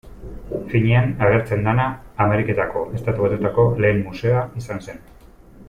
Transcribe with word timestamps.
Finean, 0.69 1.11
agertzen 1.25 1.61
dena 1.67 1.85
Ameriketako 2.25 2.83
Estatu 3.01 3.27
Batuetako 3.29 3.67
lehen 3.85 4.03
museoa 4.09 4.43
izan 4.65 4.83
zen. 4.89 5.05